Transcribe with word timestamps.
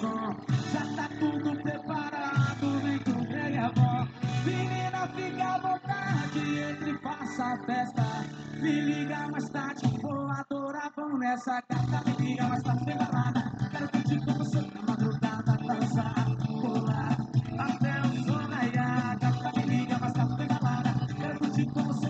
som. 0.00 0.36
Já 0.72 0.84
tá 0.96 1.08
tudo 1.18 1.56
preparado, 1.62 2.80
vem 2.82 2.98
com 2.98 3.22
o 3.22 3.26
dele 3.26 3.58
bom. 3.74 4.06
Menina, 4.44 5.08
fica 5.08 5.44
à 5.44 5.58
vontade, 5.58 6.58
entre 6.58 6.90
e 6.90 6.98
faça 6.98 7.44
a 7.44 7.58
festa. 7.58 8.04
Me 8.60 8.80
liga 8.80 9.28
mais 9.28 9.48
tarde, 9.48 9.98
vou 10.00 10.28
adorar, 10.28 10.92
vão 10.96 11.18
nessa 11.18 11.62
gata. 11.68 12.10
Me 12.10 12.26
liga 12.26 12.44
mais 12.44 12.62
tarde, 12.62 12.84
vem 12.84 12.96
balada. 12.96 13.52
Quero 13.70 13.88
curtir 13.88 14.24
com 14.24 14.32
você 14.34 14.60
na 14.60 14.82
madrugada, 14.82 15.52
dançar, 15.66 16.26
pular, 16.60 17.16
até 17.58 18.00
o 18.06 18.24
sol 18.24 18.48
raiar. 18.50 19.18
Gata, 19.18 19.52
me 19.56 19.66
liga 19.66 19.98
mas 20.00 20.12
tá 20.12 20.24
vem. 20.24 20.48
Quero 21.16 21.38
curtir 21.38 21.66
com 21.66 21.82
você. 21.84 22.05